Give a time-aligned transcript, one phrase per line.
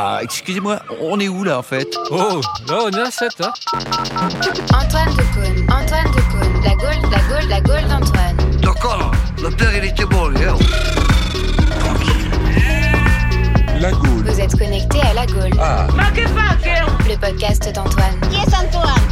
[0.00, 1.88] Ah, excusez-moi, on est où là en fait?
[2.12, 3.52] Oh, là on est à 7, hein
[4.72, 8.36] Antoine de Caunes, Antoine de Caunes, la Gaule, la Gaule, la Gaule d'Antoine.
[8.62, 9.10] D'accord,
[9.42, 10.56] le père il était bon, lui, hein.
[13.80, 14.24] La Gaule.
[14.24, 15.50] Vous êtes connectés à la Gaule.
[15.50, 18.20] Le podcast d'Antoine.
[18.30, 19.02] Qui est Antoine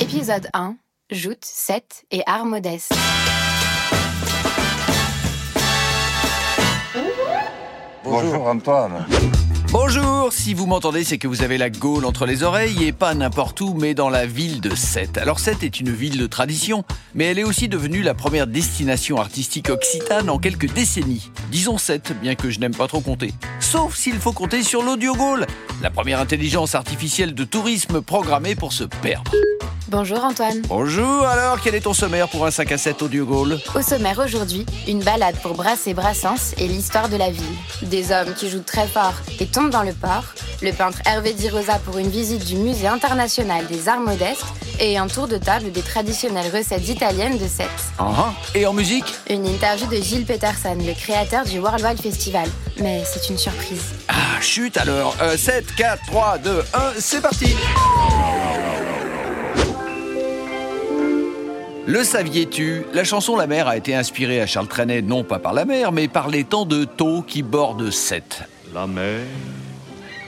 [0.00, 0.74] Épisode 1,
[1.10, 2.94] Joute, 7 et art modeste.
[8.06, 9.06] Bonjour Antoine.
[9.76, 13.12] Bonjour, si vous m'entendez, c'est que vous avez la Gaule entre les oreilles et pas
[13.12, 15.18] n'importe où, mais dans la ville de Sète.
[15.18, 19.16] Alors Sète est une ville de tradition, mais elle est aussi devenue la première destination
[19.16, 21.28] artistique occitane en quelques décennies.
[21.50, 23.34] Disons Sète, bien que je n'aime pas trop compter.
[23.58, 25.44] Sauf s'il faut compter sur l'audio Gaule,
[25.82, 29.32] la première intelligence artificielle de tourisme programmée pour se perdre.
[29.88, 30.60] Bonjour Antoine.
[30.66, 33.60] Bonjour, alors quel est ton sommaire pour un 5 à 7 audio Gaule?
[33.76, 37.44] Au sommaire aujourd'hui, une balade pour Brass et Brassens et l'histoire de la ville.
[37.82, 40.24] Des hommes qui jouent très fort et tombent dans le port,
[40.62, 44.44] le peintre Hervé Di Rosa pour une visite du Musée international des arts modestes
[44.80, 47.68] et un tour de table des traditionnelles recettes italiennes de Sète.
[47.98, 48.32] Ah ah.
[48.54, 52.48] Et en musique Une interview de Gilles Peterson, le créateur du Worldwide Festival.
[52.80, 53.82] Mais c'est une surprise.
[54.08, 57.54] Ah, chut alors Euh, 7, 4, 3, 2, 1, c'est parti
[61.86, 62.84] Le saviez-tu?
[62.94, 65.92] La chanson La mer a été inspirée à Charles Trenet non pas par la mer,
[65.92, 68.42] mais par les temps de taux qui bordent Sète
[68.74, 69.20] la mer.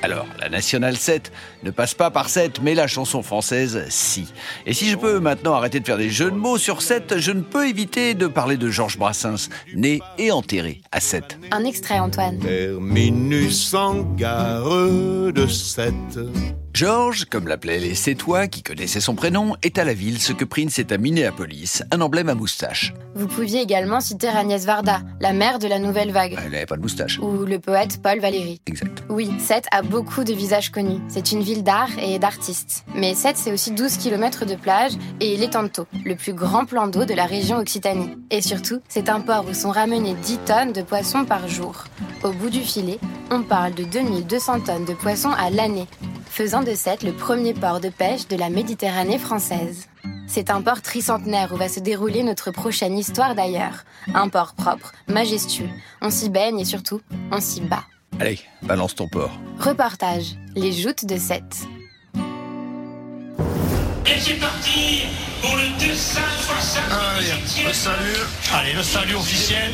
[0.03, 1.33] Alors, la Nationale 7
[1.65, 4.33] ne passe pas par 7, mais la chanson française, si.
[4.65, 7.33] Et si je peux maintenant arrêter de faire des jeux de mots sur 7, je
[7.33, 11.39] ne peux éviter de parler de Georges Brassens, né et enterré à 7.
[11.51, 12.39] Un extrait, Antoine.
[12.39, 15.95] Terminus en de 7.
[16.77, 20.45] George, comme l'appelaient les Sétois qui connaissaient son prénom, est à la ville ce que
[20.45, 22.93] Prince est à Minneapolis, un emblème à moustache.
[23.15, 26.37] Vous pouviez également citer Agnès Varda, la mère de la nouvelle vague.
[26.37, 27.19] Elle n'avait pas de moustache.
[27.19, 28.61] Ou le poète Paul Valéry.
[28.67, 29.03] Exact.
[29.09, 31.01] Oui, Sète a beaucoup de visages connus.
[31.09, 32.85] C'est une ville d'art et d'artistes.
[32.95, 37.07] Mais Sète, c'est aussi 12 km de plage et l'Étanto, le plus grand plan d'eau
[37.07, 38.19] de la région Occitanie.
[38.31, 41.85] Et surtout, c'est un port où sont ramenées 10 tonnes de poissons par jour.
[42.23, 42.99] Au bout du filet,
[43.31, 45.87] on parle de 2200 tonnes de poissons à l'année
[46.29, 49.89] faisant de Sète le premier port de pêche de la Méditerranée française.
[50.27, 53.85] C'est un port tricentenaire où va se dérouler notre prochaine histoire d'ailleurs.
[54.15, 55.69] Un port propre, majestueux.
[56.03, 57.01] On s'y baigne et surtout,
[57.31, 57.85] on s'y bat.
[58.21, 59.33] Allez, balance ton porc.
[59.59, 61.67] Reportage Les joutes de Sète.
[64.07, 65.03] Et c'est parti
[65.43, 68.27] pour le 260 Le salut.
[68.55, 69.73] Allez, le salut officiel.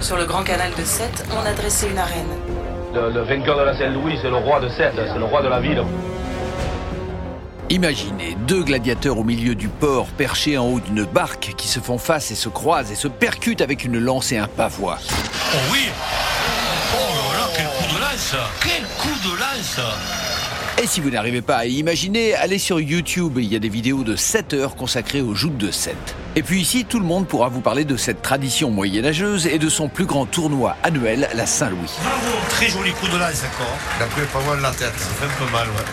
[0.00, 2.59] Sur le grand canal de Sète, on a dressé une arène.
[2.94, 5.48] Le, le vainqueur de la Saint-Louis, c'est le roi de Sète, c'est le roi de
[5.48, 5.82] la ville.
[7.68, 11.98] Imaginez deux gladiateurs au milieu du port, perchés en haut d'une barque, qui se font
[11.98, 14.98] face et se croisent et se percutent avec une lance et un pavois.
[15.00, 15.88] Oh oui.
[16.92, 18.34] Oh là là, quel coup de lance.
[18.60, 20.29] Quel coup de lance.
[20.82, 23.68] Et si vous n'arrivez pas à y imaginer, allez sur YouTube, il y a des
[23.68, 26.16] vidéos de 7 heures consacrées aux joutes de Sète.
[26.36, 29.68] Et puis ici, tout le monde pourra vous parler de cette tradition moyenâgeuse et de
[29.68, 31.90] son plus grand tournoi annuel, la Saint-Louis.
[32.48, 33.76] Très joli coup de lance encore.
[33.98, 34.94] Il a pris pas mal la tête.
[34.96, 35.84] Ça fait un peu mal, ouais.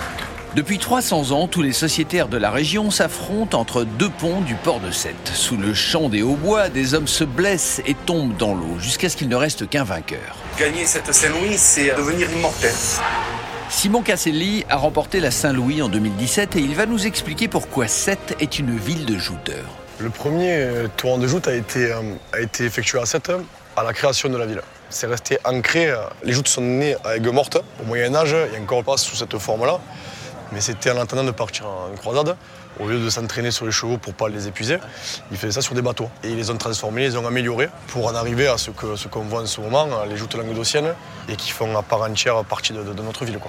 [0.56, 4.80] Depuis 300 ans, tous les sociétaires de la région s'affrontent entre deux ponts du port
[4.80, 5.31] de Sète.
[5.34, 9.18] Sous le champ des hauts-bois, des hommes se blessent et tombent dans l'eau, jusqu'à ce
[9.18, 10.38] qu'il ne reste qu'un vainqueur.
[10.58, 12.72] Gagner cette Saint-Louis, c'est devenir immortel.
[13.69, 18.35] Simon Casselli a remporté la Saint-Louis en 2017 et il va nous expliquer pourquoi Sète
[18.39, 19.66] est une ville de jouteurs.
[20.00, 22.01] Le premier euh, tournoi de joute a été, euh,
[22.33, 23.31] a été effectué à Sète
[23.75, 24.61] à la création de la ville.
[24.89, 25.88] C'est resté ancré.
[25.89, 29.79] euh, Les joutes sont nées à Aigues-Mortes au Moyen-Âge, a encore pas sous cette forme-là.
[30.53, 32.35] Mais c'était en attendant de partir en croisade.
[32.79, 34.77] Au lieu de s'entraîner sur les chevaux pour pas les épuiser,
[35.31, 36.09] ils faisaient ça sur des bateaux.
[36.23, 38.95] Et ils les ont transformés, ils les ont améliorés pour en arriver à ce que-
[38.95, 40.93] ce qu'on voit en ce moment, les joutes languedociennes,
[41.29, 43.39] et qui font à part entière partie de, notre ville.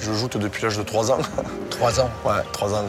[0.00, 1.18] Je joute depuis l'âge de 3 ans.
[1.70, 2.84] 3 ans Ouais, 3 ans.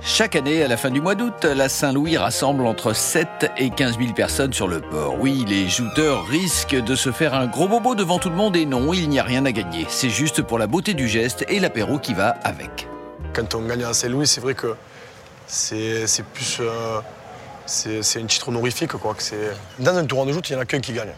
[0.00, 3.98] Chaque année, à la fin du mois d'août, la Saint-Louis rassemble entre 7 et 15
[3.98, 5.16] 000 personnes sur le port.
[5.18, 8.66] Oui, les jouteurs risquent de se faire un gros bobo devant tout le monde et
[8.66, 9.86] non, il n'y a rien à gagner.
[9.88, 12.88] C'est juste pour la beauté du geste et l'apéro qui va avec.
[13.34, 14.74] Quand on gagne à Saint-Louis, c'est vrai que
[15.46, 16.58] c'est c'est plus.
[16.60, 17.00] euh,
[17.66, 18.92] c'est c'est un titre honorifique.
[18.92, 21.12] Quoi, que c'est- Dans un tournoi de joute, il n'y en a qu'un qui gagne.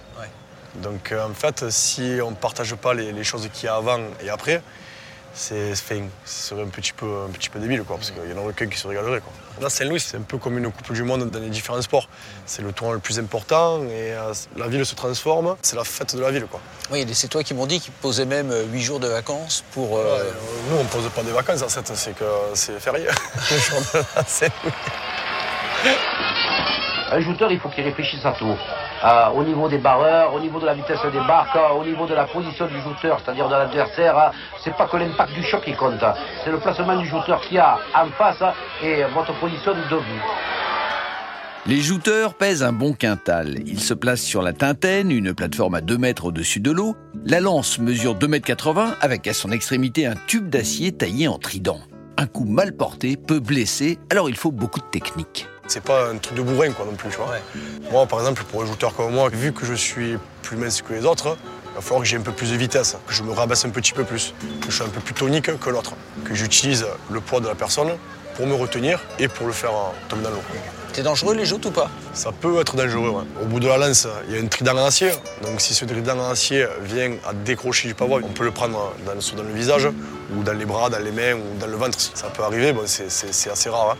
[0.76, 3.75] Donc euh, en fait, si on ne partage pas les, les choses qu'il y a
[3.76, 4.62] avant et après,
[5.32, 5.75] c'est.
[5.75, 5.84] Ce
[6.25, 8.67] serait un petit peu, un petit peu débile, quoi, parce qu'il n'y en aurait qu'un
[8.67, 9.20] qui se régalerait.
[9.20, 9.32] Quoi.
[9.61, 12.08] Là, Saint-Louis, c'est un peu comme une Coupe du Monde dans les différents sports.
[12.46, 15.56] C'est le tournoi le plus important et euh, la ville se transforme.
[15.62, 16.46] C'est la fête de la ville.
[16.46, 16.61] Quoi.
[16.90, 19.99] Oui, c'est toi qui m'ont dit qu'ils posaient même 8 jours de vacances pour.
[19.99, 20.31] euh, Ouais,
[20.70, 22.25] nous, on ne pose pas des vacances à 7, c'est que
[22.55, 23.06] c'est férié.
[23.50, 24.72] Le jour de la Saint-Louis.
[27.12, 28.55] Un jouteur, il faut qu'il réfléchisse à tout.
[29.05, 32.06] Euh, au niveau des barreurs, au niveau de la vitesse des barques, euh, au niveau
[32.06, 34.19] de la position du jouteur, c'est-à-dire de l'adversaire.
[34.19, 34.31] hein.
[34.62, 36.14] C'est pas que l'impact du choc qui compte, hein.
[36.44, 38.52] c'est le placement du joueur qui a en face hein,
[38.82, 40.05] et votre position debout.
[41.67, 43.58] Les jouteurs pèsent un bon quintal.
[43.67, 46.96] Ils se placent sur la tintaine, une plateforme à 2 mètres au-dessus de l'eau.
[47.26, 51.81] La lance mesure 2,80 mètres avec à son extrémité un tube d'acier taillé en trident.
[52.17, 55.46] Un coup mal porté peut blesser, alors il faut beaucoup de technique.
[55.70, 57.37] C'est pas un truc de bourrin quoi non plus, tu vois.
[57.93, 60.93] Moi par exemple pour un joueur comme moi, vu que je suis plus mince que
[60.93, 61.37] les autres,
[61.70, 63.70] il va falloir que j'ai un peu plus de vitesse, que je me rabaisse un
[63.70, 65.93] petit peu plus, que je sois un peu plus tonique que l'autre,
[66.25, 67.90] que j'utilise le poids de la personne
[68.34, 69.70] pour me retenir et pour le faire
[70.08, 70.43] tomber dans l'eau.
[70.93, 71.88] C'est dangereux les joutes ou pas?
[72.14, 73.11] Ça peut être dangereux.
[73.11, 73.22] ouais.
[73.40, 75.12] Au bout de la lance, il y a un trident en acier.
[75.44, 78.93] Donc si ce trident en acier vient à décrocher du pavois, on peut le prendre
[79.06, 79.88] dans, le visage,
[80.34, 81.96] ou dans les bras, dans les mains, ou dans le ventre.
[81.96, 83.06] Ça peut arriver, bon, c'est
[83.50, 83.90] assez rare.
[83.93, 83.99] hein.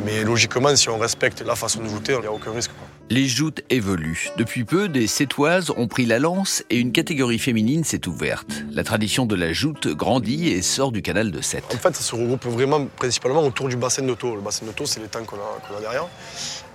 [0.00, 2.72] Mais logiquement, si on respecte la façon de jouter, il n'y a aucun risque.
[2.72, 2.88] quoi.
[3.10, 4.30] Les joutes évoluent.
[4.38, 8.64] Depuis peu, des sétoises ont pris la lance et une catégorie féminine s'est ouverte.
[8.72, 11.64] La tradition de la joute grandit et sort du canal de Sète.
[11.74, 14.34] En fait, ça se regroupe vraiment principalement autour du bassin d'Auto.
[14.34, 16.06] Le bassin d'Auto, c'est les temps qu'on a, derrière.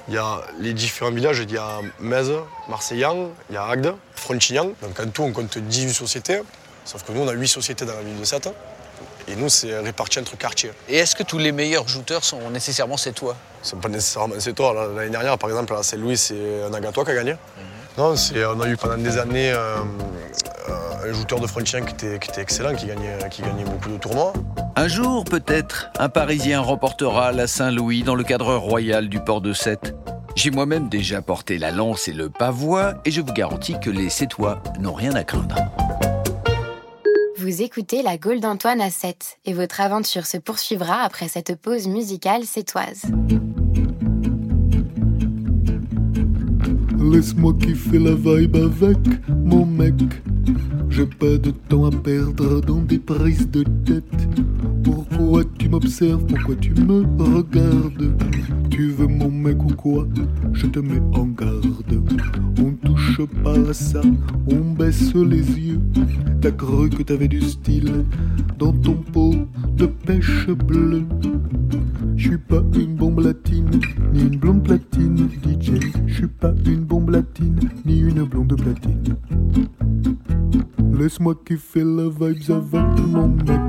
[0.08, 2.28] Il y a les différents villages, il y a Metz,
[2.70, 4.72] Marseillan, il y a Agde, Frontignan.
[4.82, 6.42] Donc en tout, on compte 18 sociétés.
[6.86, 8.50] Sauf que nous, on a 8 sociétés dans la ville de Sète.
[9.30, 10.72] Et nous, c'est réparti entre quartiers.
[10.88, 14.34] Et est-ce que tous les meilleurs jouteurs sont nécessairement c'est toi Ce n'est pas nécessairement
[14.40, 14.74] c'est toi.
[14.96, 17.36] L'année dernière, par exemple, à Saint-Louis, c'est un Agatois qui a gagné.
[17.98, 19.78] Non, c'est- on a eu pendant des années euh,
[20.70, 23.90] euh, un joueur de Frontignan qui était, qui était excellent, qui gagnait, qui gagnait beaucoup
[23.90, 24.34] de tournois.
[24.76, 29.54] Un jour, peut-être, un Parisien remportera la Saint-Louis dans le cadre royal du port de
[29.54, 29.94] Sète.
[30.36, 34.10] J'ai moi-même déjà porté la lance et le pavois et je vous garantis que les
[34.10, 35.56] Sétois n'ont rien à craindre.
[37.50, 41.88] Vous écoutez la Gaule d'Antoine à 7 et votre aventure se poursuivra après cette pause
[41.88, 43.02] musicale sétoise.
[47.12, 49.00] Laisse-moi kiffer la vibe avec
[49.30, 49.96] mon mec.
[50.92, 54.04] J'ai pas de temps à perdre dans des prises de tête.
[54.84, 56.28] Pourquoi tu m'observes?
[56.28, 57.02] Pourquoi tu me
[57.36, 58.14] regardes?
[58.70, 60.08] Tu veux mon mec ou quoi?
[60.54, 62.49] Je te mets en garde.
[63.16, 64.02] Touche pas à ça,
[64.52, 65.80] on baisse les yeux.
[66.42, 68.06] T'as cru que t'avais du style
[68.60, 69.34] dans ton pot
[69.76, 71.04] de pêche bleue.
[72.16, 73.80] Je suis pas une bombe latine,
[74.14, 75.72] ni une blonde platine, DJ.
[76.06, 79.16] Je suis pas une bombe latine, ni une blonde platine.
[80.94, 83.60] Laisse-moi kiffer la vibes avec mon mec.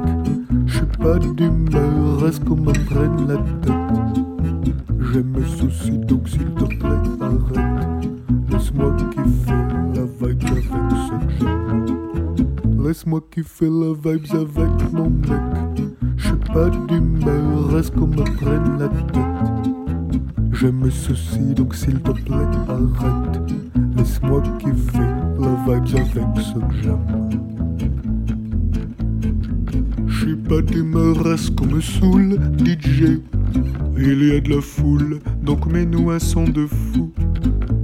[0.66, 3.72] Je suis pas d'humeur, reste qu'on me prenne la tête.
[5.00, 6.88] Je me soucie donc s'il te plaît,
[7.20, 7.99] arrête.
[8.60, 9.54] Laisse-moi kiffer
[9.94, 12.84] la vibe avec ce que j'aime.
[12.84, 15.82] Laisse-moi kiffer la vibes avec mon mec.
[16.18, 19.16] Je suis pas d'humeur, reste qu'on me prenne la tête.
[20.52, 22.36] Je me soucie donc s'il te plaît,
[22.68, 23.40] arrête.
[23.96, 25.08] Laisse-moi kiffer
[25.38, 27.30] la vibes avec ce que j'aime.
[30.06, 33.22] Je suis pas d'humeur, reste qu'on me saoule, DJ.
[33.96, 37.10] Il y a de la foule, donc mets-nous un son de fou.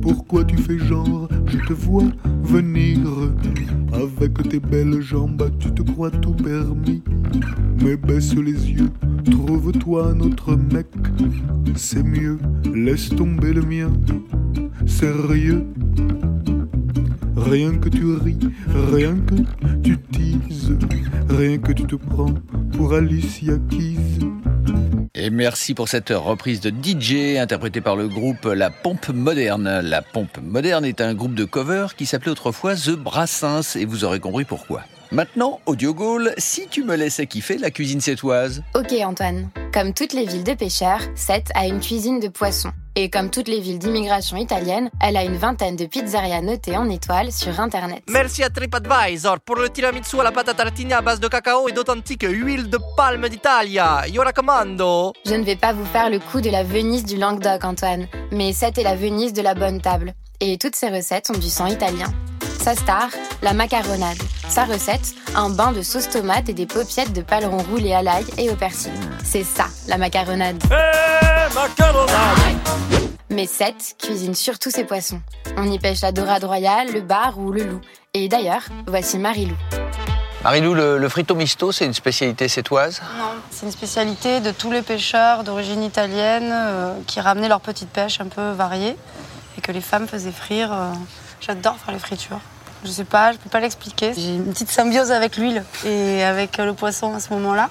[0.07, 2.05] Pourquoi tu fais genre, je te vois
[2.45, 3.01] venir.
[3.93, 7.03] Avec tes belles jambes, tu te crois tout permis.
[7.83, 8.91] Mais baisse les yeux,
[9.29, 10.87] trouve-toi un autre mec.
[11.75, 12.39] C'est mieux,
[12.73, 13.91] laisse tomber le mien.
[14.87, 15.67] Sérieux?
[17.35, 18.39] Rien que tu ris,
[18.93, 19.35] rien que
[19.83, 20.79] tu teases
[21.29, 22.35] Rien que tu te prends
[22.77, 24.21] pour Alicia Keys
[25.27, 29.81] Et merci pour cette reprise de DJ interprétée par le groupe La Pompe Moderne.
[29.83, 34.05] La Pompe Moderne est un groupe de cover qui s'appelait autrefois The Brassens et vous
[34.05, 34.83] aurez compris pourquoi.
[35.11, 38.63] Maintenant, Audio Gaulle, si tu me laissais kiffer la cuisine sétoise.
[38.77, 42.71] Ok Antoine, comme toutes les villes de pêcheurs, Sète a une cuisine de poissons.
[42.99, 46.89] Et comme toutes les villes d'immigration italienne, elle a une vingtaine de pizzerias notées en
[46.89, 48.03] étoiles sur Internet.
[48.09, 51.69] Merci à TripAdvisor pour le tiramisu à la pâte à tartiner à base de cacao
[51.69, 54.05] et d'authentique huile de palme d'Italia.
[54.09, 57.65] Io raccomando Je ne vais pas vous faire le coup de la Venise du Languedoc,
[57.65, 60.15] Antoine, mais Sète est la Venise de la bonne table.
[60.41, 62.07] Et toutes ses recettes ont du sang italien.
[62.67, 63.11] Sa star,
[63.43, 64.19] la macaronade.
[64.49, 68.25] Sa recette, un bain de sauce tomate et des paupiettes de paleron roulé à l'ail
[68.39, 68.91] et au persil.
[69.23, 70.61] C'est ça, la macaronade.
[73.31, 75.21] Mais Sète cuisine surtout ses poissons.
[75.57, 77.81] On y pêche la dorade royale, le bar ou le loup.
[78.15, 79.55] Et d'ailleurs, voici Marilou.
[80.43, 83.01] Marilou, le, le frito misto, c'est une spécialité sétoise?
[83.17, 87.91] Non, c'est une spécialité de tous les pêcheurs d'origine italienne euh, qui ramenaient leur petite
[87.91, 88.97] pêche un peu variée
[89.57, 90.73] et que les femmes faisaient frire.
[90.73, 90.91] euh.
[91.39, 92.41] J'adore faire les fritures.
[92.85, 94.13] Je sais pas, je peux pas l'expliquer.
[94.15, 97.71] J'ai une petite symbiose avec l'huile et avec le poisson à ce moment-là.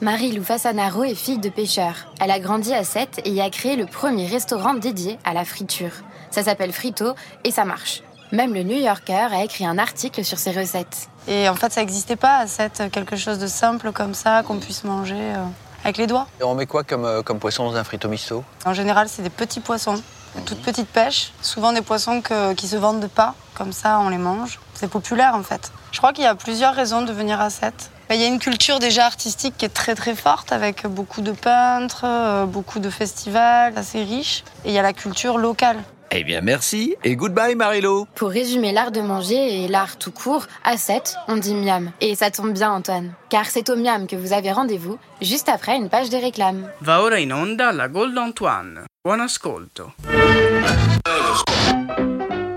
[0.00, 1.94] Marie-Lou Fassanaro est fille de pêcheur.
[2.20, 5.44] Elle a grandi à Sète et y a créé le premier restaurant dédié à la
[5.44, 5.92] friture.
[6.30, 8.02] Ça s'appelle frito et ça marche.
[8.32, 11.08] Même le New Yorker a écrit un article sur ces recettes.
[11.28, 14.58] Et en fait, ça n'existait pas à 7, quelque chose de simple comme ça, qu'on
[14.58, 15.44] puisse manger euh,
[15.84, 16.26] avec les doigts.
[16.40, 19.22] Et on met quoi comme, euh, comme poisson dans un frito misto En général, c'est
[19.22, 20.02] des petits poissons,
[20.46, 22.22] toutes petites pêches, souvent des poissons
[22.56, 24.60] qui se vendent pas, comme ça on les mange.
[24.74, 25.72] C'est populaire en fait.
[25.92, 27.90] Je crois qu'il y a plusieurs raisons de venir à 7.
[28.10, 31.32] Il y a une culture déjà artistique qui est très très forte avec beaucoup de
[31.32, 34.44] peintres, euh, beaucoup de festivals assez riches.
[34.64, 35.78] Et il y a la culture locale.
[36.10, 38.06] Eh bien, merci et goodbye, Marilo.
[38.14, 41.90] Pour résumer l'art de manger et l'art tout court, à 7, on dit miam.
[42.00, 45.76] Et ça tombe bien, Antoine, car c'est au miam que vous avez rendez-vous, juste après
[45.76, 46.68] une page de réclame.
[46.80, 48.84] Va ora in onda la Gold Antoine.
[49.04, 49.90] Buon ascolto.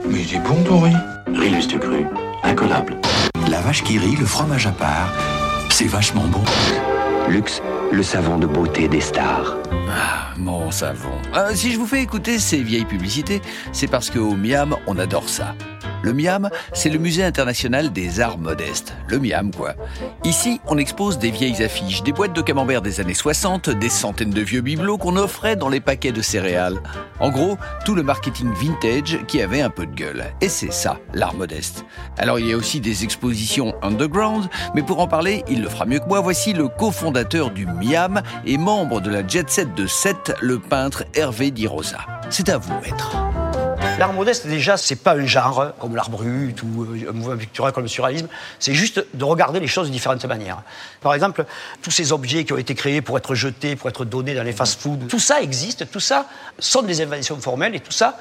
[0.06, 0.96] Mais il est bon ton riz.
[1.34, 2.06] Riz Luste Cru,
[2.44, 2.96] incollable.
[3.50, 5.10] La vache qui rit, le fromage à part,
[5.70, 6.44] c'est vachement bon.
[7.30, 9.58] Luxe, le savon de beauté des stars.
[9.90, 11.12] Ah, mon savon.
[11.36, 13.42] Euh, si je vous fais écouter ces vieilles publicités,
[13.74, 15.56] c'est parce qu'au Miam, on adore ça.
[16.08, 18.94] Le Miam, c'est le musée international des arts modestes.
[19.10, 19.74] Le Miam, quoi.
[20.24, 24.30] Ici, on expose des vieilles affiches, des boîtes de camembert des années 60, des centaines
[24.30, 26.80] de vieux bibelots qu'on offrait dans les paquets de céréales.
[27.20, 30.24] En gros, tout le marketing vintage qui avait un peu de gueule.
[30.40, 31.84] Et c'est ça, l'art modeste.
[32.18, 35.86] Alors, il y a aussi des expositions underground, mais pour en parler, il le fera
[35.86, 36.22] mieux que moi.
[36.22, 41.04] Voici le cofondateur du Miam et membre de la jet set de 7, le peintre
[41.16, 42.00] Hervé Di Rosa.
[42.30, 43.18] C'est à vous, maître.
[43.98, 47.72] L'art modeste, déjà, c'est pas un genre comme l'art brut ou euh, un mouvement pictural
[47.74, 48.28] comme le surréalisme.
[48.60, 50.62] C'est juste de regarder les choses de différentes manières.
[51.02, 51.46] Par exemple,
[51.82, 54.54] tous ces objets qui ont été créés pour être jetés, pour être donnés dans les
[54.54, 56.28] fast-foods, tout ça existe, tout ça
[56.60, 58.18] sont des inventions formelles et tout ça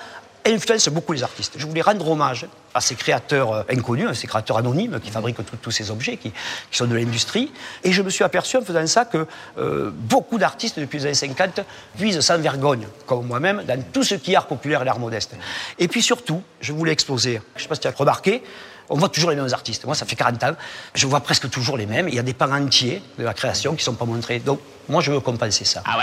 [0.55, 1.55] influence beaucoup les artistes.
[1.57, 5.39] Je voulais rendre hommage à ces créateurs euh, inconnus, à ces créateurs anonymes qui fabriquent
[5.61, 7.53] tous ces objets, qui, qui sont de l'industrie.
[7.85, 9.27] Et je me suis aperçu en faisant ça que
[9.59, 11.61] euh, beaucoup d'artistes depuis les années 50
[11.97, 15.35] visent sans vergogne, comme moi-même, dans tout ce qui est art populaire et l'art modeste.
[15.79, 18.43] Et puis surtout, je voulais exposer, je ne sais pas si tu as remarqué,
[18.89, 19.85] on voit toujours les mêmes artistes.
[19.85, 20.57] Moi, ça fait 40 ans,
[20.95, 22.09] je vois presque toujours les mêmes.
[22.09, 24.39] Il y a des pans entiers de la création qui ne sont pas montrés.
[24.39, 25.83] Donc, moi, je veux compenser ça.
[25.85, 25.99] Ah.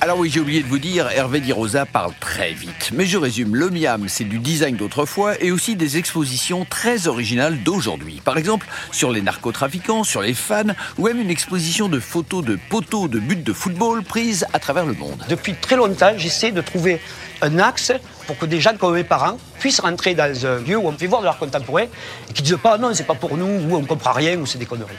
[0.00, 2.90] Alors oui, j'ai oublié de vous dire, Hervé Di Rosa parle très vite.
[2.92, 7.62] Mais je résume, le Miam, c'est du design d'autrefois et aussi des expositions très originales
[7.62, 8.20] d'aujourd'hui.
[8.24, 10.64] Par exemple, sur les narcotrafiquants, sur les fans,
[10.98, 14.86] ou même une exposition de photos de poteaux de buts de football prises à travers
[14.86, 15.24] le monde.
[15.28, 17.00] Depuis très longtemps, j'essaie de trouver
[17.44, 17.92] un axe
[18.26, 21.06] pour que des gens comme mes parents puissent rentrer dans un lieu où on fait
[21.06, 21.84] voir de l'art contemporain
[22.28, 24.46] et qui ne disent pas non, c'est pas pour nous, ou on comprend rien, ou
[24.46, 24.94] c'est des conneries.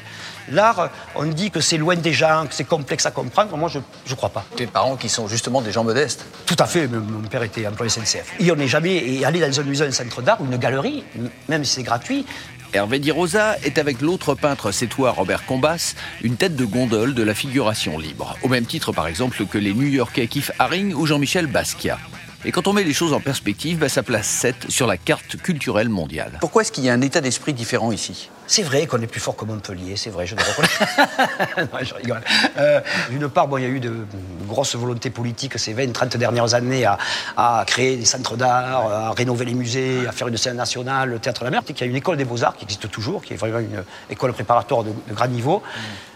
[0.52, 3.58] L'art, on dit que c'est loin des gens, que c'est complexe à comprendre.
[3.58, 4.46] Moi, je ne crois pas.
[4.56, 6.26] Tes parents qui sont justement des gens modestes.
[6.46, 6.88] Tout à fait.
[6.88, 8.34] Mon mon père était employé SNCF.
[8.40, 11.04] Et on n'est jamais allé dans un musée, un centre d'art ou une galerie,
[11.50, 12.26] même si c'est gratuit.
[12.74, 17.24] Hervé Di Rosa est avec l'autre peintre sétois Robert Combas une tête de gondole de
[17.24, 21.48] la figuration libre, au même titre par exemple que les New-Yorkais Keith Haring ou Jean-Michel
[21.48, 22.00] Basquiat.
[22.46, 25.36] Et quand on met les choses en perspective, bah, ça place 7 sur la carte
[25.38, 26.38] culturelle mondiale.
[26.40, 28.30] Pourquoi est-ce qu'il y a un état d'esprit différent ici?
[28.46, 31.68] C'est vrai qu'on est plus fort que Montpellier, c'est vrai, je le reconnais.
[31.74, 32.22] non, je rigole.
[32.60, 34.06] Euh, D'une part, bon, il y a eu de, de
[34.48, 37.00] grosses volontés politiques ces 20-30 dernières années à,
[37.36, 41.18] à créer des centres d'art, à rénover les musées, à faire une scène nationale, le
[41.20, 41.64] théâtre de la mer.
[41.68, 44.34] Il y a une école des beaux-arts qui existe toujours, qui est vraiment une école
[44.34, 45.64] préparatoire de, de grand niveau.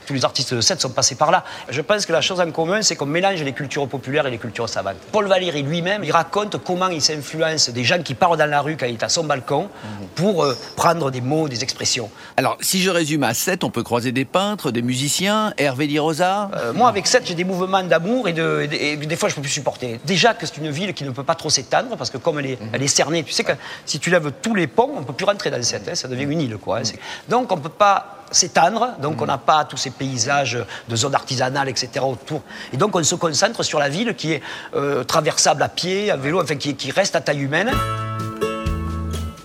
[0.10, 1.44] Tous les artistes de 7 sont passés par là.
[1.70, 4.40] Je pense que la chose en commun, c'est qu'on mélange les cultures populaires et les
[4.40, 4.96] cultures savantes.
[5.12, 8.76] Paul Valéry lui-même, il raconte comment il s'influence des gens qui parlent dans la rue
[8.76, 9.70] quand il est à son balcon
[10.16, 12.10] pour euh, prendre des mots, des expressions.
[12.38, 16.00] Alors, si je résume à 7, on peut croiser des peintres, des musiciens, Hervé Di
[16.00, 16.50] Rosa?
[16.56, 19.42] Euh, moi, avec 7, j'ai des mouvements d'amour et, de, et des fois, je peux
[19.42, 20.00] plus supporter.
[20.08, 22.48] Déjà que c'est une ville qui ne peut pas trop s'étendre parce que comme elle
[22.48, 23.52] est, elle est cernée, tu sais que
[23.86, 26.24] si tu lèves tous les ponts, on ne peut plus rentrer dans 7, ça devient
[26.24, 26.58] une île.
[26.58, 26.84] Quoi, hein.
[26.84, 26.98] C'est-
[27.30, 30.58] Donc, on ne peut pas s'étendre, donc on n'a pas tous ces paysages
[30.88, 31.90] de zones artisanales, etc.
[32.02, 32.42] autour.
[32.74, 34.42] Et donc, on se concentre sur la ville qui est
[34.76, 37.72] euh, traversable à pied, à vélo, enfin, qui, qui reste à taille humaine.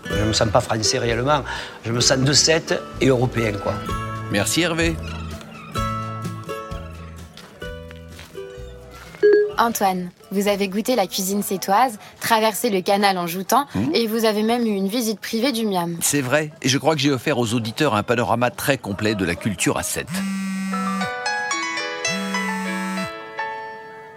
[0.06, 1.42] Je ne me sens pas français réellement,
[1.84, 3.74] je me sens de 7 et européen, quoi.
[4.30, 4.96] Merci Hervé.
[9.58, 14.42] Antoine, vous avez goûté la cuisine sétoise, traversé le canal en joutant, et vous avez
[14.42, 15.96] même eu une visite privée du Miam.
[16.00, 19.25] C'est vrai, et je crois que j'ai offert aux auditeurs un panorama très complet de
[19.25, 20.06] la culture à 7.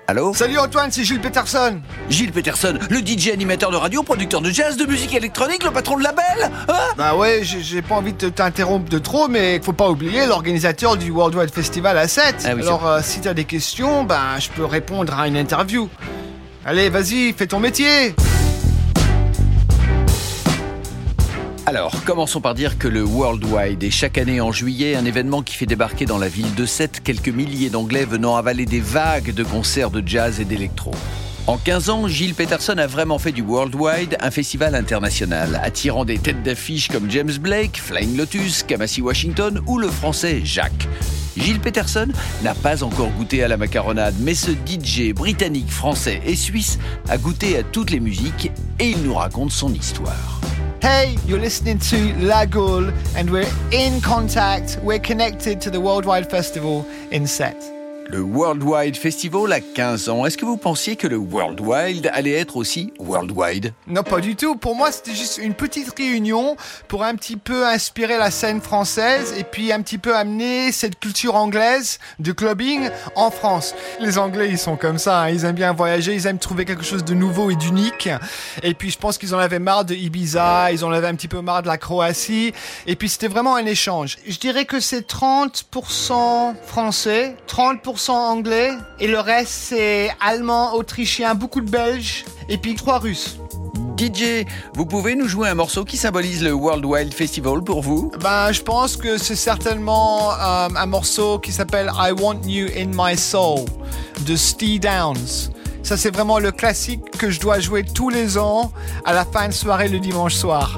[0.10, 1.82] Allô Salut Antoine, c'est Jules Peterson.
[2.10, 5.98] Gilles Peterson, le DJ animateur de radio, producteur de jazz, de musique électronique, le patron
[5.98, 9.90] de label hein Bah ouais, j'ai pas envie de t'interrompre de trop, mais faut pas
[9.90, 12.46] oublier l'organisateur du Worldwide Festival à 7.
[12.46, 15.90] Ah oui, Alors euh, si t'as des questions, ben je peux répondre à une interview.
[16.66, 18.16] Allez, vas-y, fais ton métier.
[21.68, 25.54] Alors, commençons par dire que le Worldwide est chaque année en juillet un événement qui
[25.54, 29.44] fait débarquer dans la ville de Sète quelques milliers d'Anglais venant avaler des vagues de
[29.44, 30.92] concerts de jazz et d'électro.
[31.46, 36.20] En 15 ans, Gilles Peterson a vraiment fait du Worldwide un festival international, attirant des
[36.20, 40.88] têtes d'affiche comme James Blake, Flying Lotus, Kamasi Washington ou le français Jacques.
[41.36, 42.08] Gilles Peterson
[42.44, 47.18] n'a pas encore goûté à la macaronade, mais ce DJ britannique, français et suisse a
[47.18, 50.37] goûté à toutes les musiques et il nous raconte son histoire.
[50.88, 54.80] Hey, you're listening to La Gaule, and we're in contact.
[54.82, 57.77] We're connected to the Worldwide Festival in Sète.
[58.10, 60.26] Le Worldwide Festival a 15 ans.
[60.26, 63.74] Est-ce que vous pensiez que le Worldwide allait être aussi worldwide?
[63.86, 64.56] Non, pas du tout.
[64.56, 66.56] Pour moi, c'était juste une petite réunion
[66.88, 70.98] pour un petit peu inspirer la scène française et puis un petit peu amener cette
[71.02, 73.76] culture anglaise de clubbing en France.
[74.00, 75.24] Les Anglais, ils sont comme ça.
[75.24, 75.30] hein.
[75.30, 78.08] Ils aiment bien voyager, ils aiment trouver quelque chose de nouveau et d'unique.
[78.64, 81.28] Et puis, je pense qu'ils en avaient marre de Ibiza, ils en avaient un petit
[81.28, 82.54] peu marre de la Croatie.
[82.86, 84.18] Et puis, c'était vraiment un échange.
[84.26, 91.62] Je dirais que c'est 30% français, 30% anglais et le reste c'est allemand, autrichien, beaucoup
[91.62, 93.38] de belges et puis trois russes.
[93.98, 98.12] DJ, vous pouvez nous jouer un morceau qui symbolise le Worldwide Festival pour vous?
[98.22, 102.92] Ben, je pense que c'est certainement euh, un morceau qui s'appelle I Want You in
[102.94, 103.66] My Soul
[104.26, 105.52] de Steve Downs.
[105.82, 108.72] Ça, c'est vraiment le classique que je dois jouer tous les ans
[109.04, 110.76] à la fin de soirée le dimanche soir.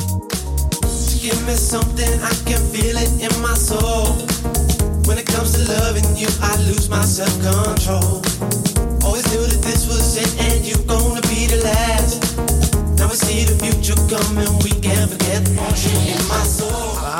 [1.19, 4.58] Give me something, I can feel it in my soul.
[5.09, 8.21] When it comes to loving you, I lose my self control.
[9.01, 10.98] Always knew that this was it, and you're gonna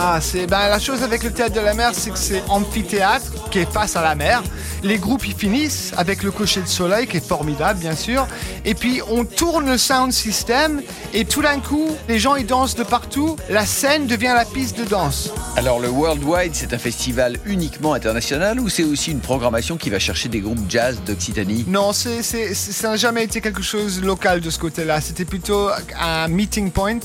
[0.01, 3.50] Ah, c'est ben, la chose avec le théâtre de la mer, c'est que c'est amphithéâtre
[3.51, 4.42] qui est face à la mer.
[4.82, 8.25] Les groupes y finissent avec le cocher de soleil qui est formidable, bien sûr.
[8.63, 10.82] Et puis on tourne le sound system
[11.13, 13.36] et tout d'un coup, les gens ils dansent de partout.
[13.50, 15.32] La scène devient la piste de danse.
[15.58, 20.00] Alors le Worldwide, c'est un festival uniquement international ou c'est aussi une programmation qui va
[20.00, 21.66] chercher des groupes jazz d'Occitanie?
[21.68, 25.01] Non, c'est, c'est- c'est- ça n'a jamais été quelque chose local de ce côté-là.
[25.01, 25.68] C'était plutôt
[26.00, 27.00] un meeting point,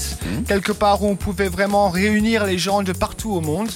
[0.47, 3.69] quelque part où on pouvait vraiment réunir les gens de partout au monde.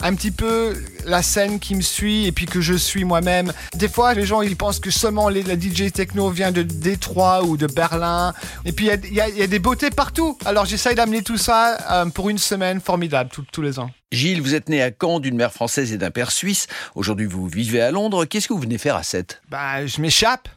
[0.00, 3.52] Un petit peu la scène qui me suit et puis que je suis moi-même.
[3.74, 7.44] Des fois, les gens ils pensent que seulement les, la DJ techno vient de Détroit
[7.44, 8.34] ou de Berlin.
[8.64, 10.36] Et puis il y a- y, y des beautés partout.
[10.44, 13.90] Alors j'essaye d'amener tout ça euh, pour une semaine formidable tous- tous les ans.
[14.12, 16.68] Gilles, vous êtes né à Caen d'une mère française et d'un père suisse.
[16.94, 18.24] Aujourd'hui, vous vivez à Londres.
[18.24, 19.42] Qu'est-ce que vous venez faire à Sète?
[19.50, 20.48] Bah, je m'échappe.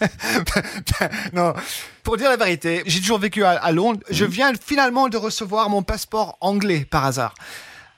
[1.32, 1.52] non,
[2.02, 4.00] pour dire la vérité, j'ai toujours vécu à, à Londres.
[4.10, 7.34] Je viens finalement de recevoir mon passeport anglais par hasard.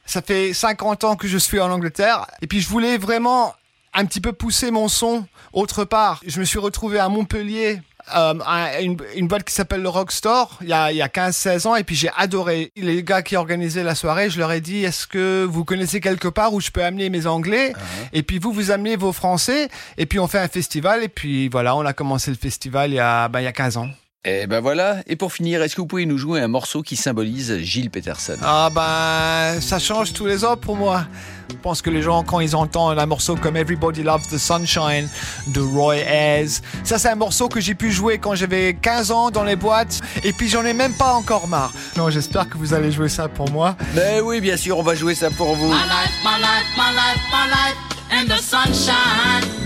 [0.07, 3.55] Ça fait 50 ans que je suis en Angleterre et puis je voulais vraiment
[3.95, 6.21] un petit peu pousser mon son autre part.
[6.27, 7.81] Je me suis retrouvé à Montpellier.
[8.17, 8.35] euh,
[8.81, 11.77] une, une boîte qui s'appelle le Rockstore il y a, il y a 15-16 ans
[11.77, 15.07] et puis j'ai adoré les gars qui organisaient la soirée je leur ai dit est-ce
[15.07, 17.73] que vous connaissez quelque part où je peux amener mes anglais?
[18.13, 21.49] Et puis vous vous amenez vos français et puis on fait un festival et puis
[21.51, 23.89] voilà on a commencé le festival il y a, ben, il y a 15 ans
[24.27, 24.99] Eh ben voilà.
[25.07, 28.37] Et pour finir, est-ce que vous pouvez nous jouer un morceau qui symbolise Gilles Peterson?
[28.43, 31.07] Ah ben, ça change tous les ans pour moi.
[31.49, 35.09] Je pense que les gens, quand ils entendent un morceau comme Everybody Loves the Sunshine
[35.55, 39.31] de Roy Ayers, ça c'est un morceau que j'ai pu jouer quand j'avais 15 ans
[39.31, 41.73] dans les boîtes et puis j'en ai même pas encore marre.
[41.97, 43.75] Non, j'espère que vous allez jouer ça pour moi.
[43.95, 45.69] Mais oui, bien sûr, on va jouer ça pour vous.
[45.69, 47.77] My life, my life, my life, my life,
[48.13, 49.60] and the sunshine.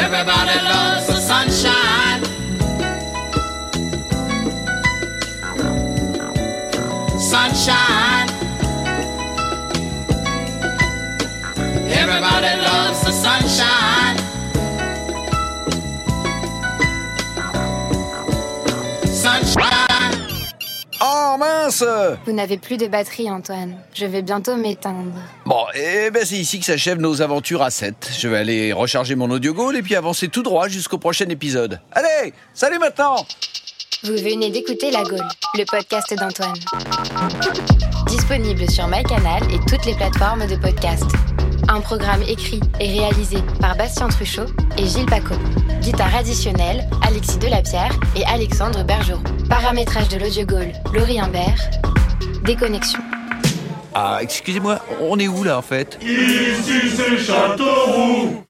[0.00, 2.22] Everybody loves the sunshine.
[7.18, 8.28] Sunshine.
[11.90, 14.16] Everybody loves the sunshine.
[19.08, 19.87] Sunshine.
[21.38, 21.84] Mince
[22.26, 23.76] Vous n'avez plus de batterie, Antoine.
[23.94, 25.12] Je vais bientôt m'éteindre.
[25.46, 28.10] Bon, eh ben c'est ici que s'achèvent nos aventures à 7.
[28.18, 31.80] Je vais aller recharger mon audio goal et puis avancer tout droit jusqu'au prochain épisode.
[31.92, 33.24] Allez, salut maintenant
[34.02, 36.58] Vous venez d'écouter La Gaule, le podcast d'Antoine.
[38.06, 41.04] Disponible sur MyCanal et toutes les plateformes de podcast.
[41.70, 44.46] Un programme écrit et réalisé par Bastien Truchot
[44.78, 45.34] et Gilles Paco.
[45.82, 49.22] Guitare additionnelle, Alexis Delapierre et Alexandre Bergeron.
[49.50, 51.70] Paramétrage de l'audio Gaulle, Laurie Imbert.
[52.42, 53.00] Déconnexion.
[53.94, 55.98] Ah, excusez-moi, on est où là en fait?
[56.00, 58.42] Ici c'est Châteauroux.